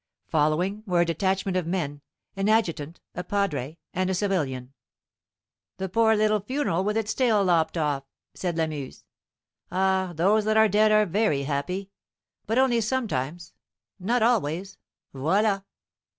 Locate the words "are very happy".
10.91-11.91